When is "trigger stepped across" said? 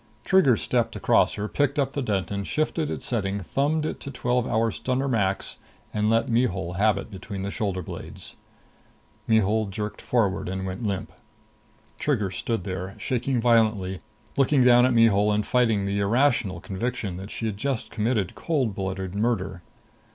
0.25-1.33